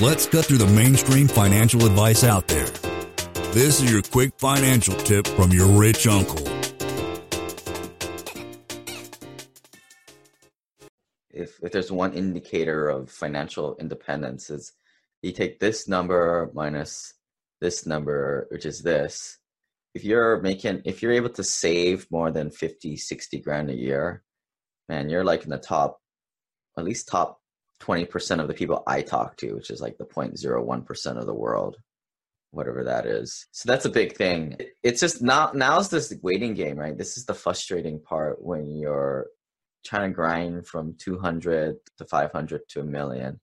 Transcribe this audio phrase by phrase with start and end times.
[0.00, 2.66] Let's cut through the mainstream financial advice out there.
[3.52, 6.38] This is your quick financial tip from your rich uncle.
[11.30, 14.72] If, if there's one indicator of financial independence is
[15.20, 17.14] you take this number minus
[17.60, 19.38] this number, which is this.
[19.94, 24.24] If you're making, if you're able to save more than 50, 60 grand a year,
[24.88, 26.00] man, you're like in the top,
[26.76, 27.41] at least top
[27.82, 31.76] 20% of the people I talk to, which is like the 0.01% of the world,
[32.50, 33.46] whatever that is.
[33.50, 34.56] So that's a big thing.
[34.82, 36.96] It's just now, now's this waiting game, right?
[36.96, 39.26] This is the frustrating part when you're
[39.84, 43.40] trying to grind from 200 to 500 to a million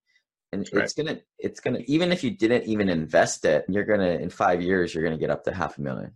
[0.52, 0.84] and right.
[0.84, 4.62] it's gonna it's gonna even if you didn't even invest it you're gonna in five
[4.62, 6.16] years you're gonna get up to half a million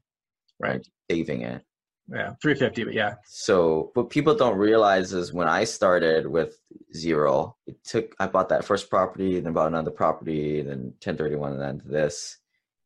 [0.60, 1.62] right saving it
[2.10, 6.58] yeah 350 but yeah so what people don't realize is when i started with
[6.96, 7.56] zero.
[7.68, 11.82] It took i bought that first property then bought another property then 1031 and then
[11.86, 12.38] this.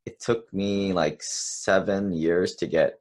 [0.06, 3.00] It took me like seven years to get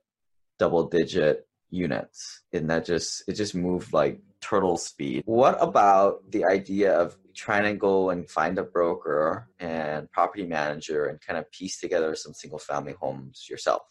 [0.59, 5.23] double digit units and that just it just moved like turtle speed.
[5.25, 11.05] What about the idea of trying to go and find a broker and property manager
[11.05, 13.81] and kind of piece together some single family homes yourself?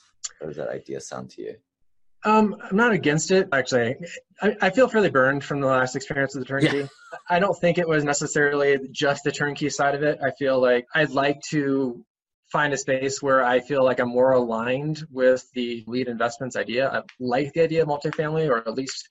[0.41, 1.57] How does that idea sound to you
[2.25, 3.49] um, I'm not against it.
[3.53, 3.97] Actually,
[4.41, 6.79] I, I, feel fairly burned from the last experience with the turnkey.
[6.79, 6.87] Yeah.
[7.31, 10.19] I don't think it was necessarily just the turnkey side of it.
[10.23, 12.05] I feel like I'd like to
[12.51, 16.89] find a space where I feel like I'm more aligned with the lead investments idea.
[16.91, 19.09] I like the idea of multifamily, or at least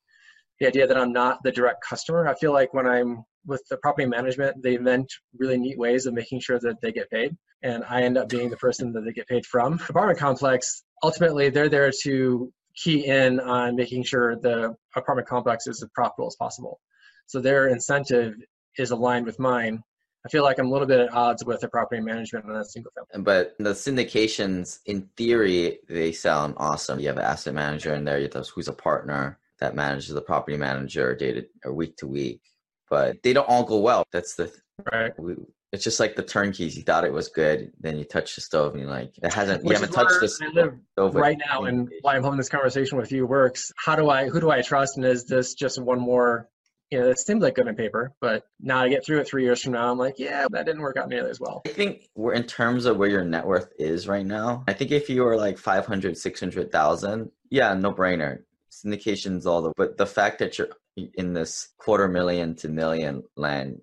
[0.59, 2.27] the idea that I'm not the direct customer.
[2.27, 6.13] I feel like when I'm with the property management, they invent really neat ways of
[6.13, 7.35] making sure that they get paid.
[7.61, 9.73] And I end up being the person that they get paid from.
[9.89, 15.81] Apartment complex, ultimately, they're there to key in on making sure the apartment complex is
[15.81, 16.79] as profitable as possible.
[17.27, 18.35] So their incentive
[18.77, 19.81] is aligned with mine.
[20.25, 22.65] I feel like I'm a little bit at odds with the property management on a
[22.65, 23.23] single family.
[23.23, 26.99] But the syndications, in theory, they sound awesome.
[26.99, 30.21] You have an asset manager in there, you have who's a partner that manages the
[30.21, 32.41] property manager day to or week to week.
[32.89, 34.03] But they don't all go well.
[34.11, 34.51] That's the
[34.91, 35.11] right.
[35.19, 35.35] We,
[35.75, 36.77] it's just like the turnkeys.
[36.77, 39.63] You thought it was good, then you touch the stove and you're like, it hasn't.
[39.63, 40.39] Which you haven't touched this.
[40.53, 40.79] Live
[41.13, 43.71] right now, and why I'm having this conversation with you works.
[43.75, 44.29] How do I?
[44.29, 44.95] Who do I trust?
[44.95, 46.49] And is this just one more?
[46.91, 49.43] You know, it seems like good on paper, but now I get through it three
[49.43, 49.91] years from now.
[49.91, 51.63] I'm like, yeah, that didn't work out nearly as well.
[51.65, 54.63] I think we're in terms of where your net worth is right now.
[54.67, 59.97] I think if you were like 500, 600,000, yeah, no brainer syndications all the but
[59.97, 60.67] the fact that you're
[61.15, 63.81] in this quarter million to million land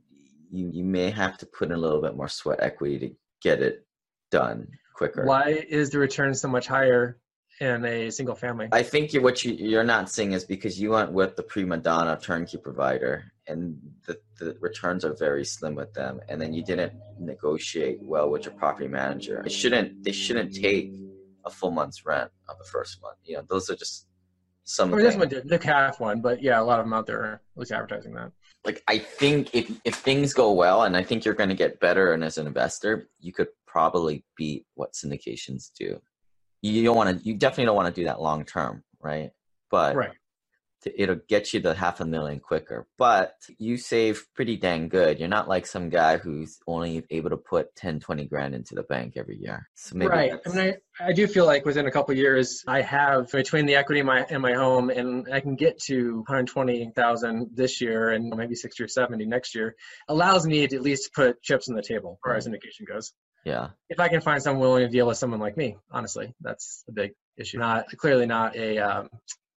[0.52, 3.62] you you may have to put in a little bit more sweat equity to get
[3.62, 3.86] it
[4.30, 5.24] done quicker.
[5.24, 7.18] Why is the return so much higher
[7.60, 8.68] in a single family?
[8.72, 12.18] I think what you, you're not seeing is because you went with the prima donna
[12.20, 16.20] turnkey provider and the, the returns are very slim with them.
[16.28, 19.42] And then you didn't negotiate well with your property manager.
[19.44, 20.92] It shouldn't they shouldn't take
[21.44, 23.16] a full month's rent of the first month.
[23.24, 24.06] You know those are just
[24.64, 24.92] some.
[24.92, 25.46] I mean, this one did.
[25.46, 28.14] Nick half one, but yeah, a lot of them out there are at least advertising
[28.14, 28.32] that.
[28.64, 31.80] Like I think if if things go well, and I think you're going to get
[31.80, 36.00] better, and as an investor, you could probably beat what syndications do.
[36.62, 37.24] You don't want to.
[37.24, 39.30] You definitely don't want to do that long term, right?
[39.70, 40.12] But right
[40.84, 42.86] it'll get you the half a million quicker.
[42.98, 45.18] But you save pretty dang good.
[45.18, 48.82] You're not like some guy who's only able to put 10, 20 grand into the
[48.82, 49.68] bank every year.
[49.74, 50.32] So right.
[50.46, 53.76] I mean, I, I do feel like within a couple years, I have between the
[53.76, 58.34] equity in my, in my home and I can get to 120,000 this year and
[58.36, 59.74] maybe 60 or 70 next year
[60.08, 63.12] allows me to at least put chips on the table as far as syndication goes.
[63.44, 63.70] Yeah.
[63.88, 66.92] If I can find someone willing to deal with someone like me, honestly, that's a
[66.92, 67.58] big issue.
[67.58, 69.08] Not clearly not a um,